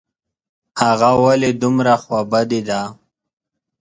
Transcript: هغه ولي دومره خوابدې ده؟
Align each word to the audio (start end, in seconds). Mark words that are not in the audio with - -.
هغه 0.81 1.09
ولي 1.23 1.51
دومره 1.61 1.93
خوابدې 2.03 2.61
ده؟ 2.69 2.81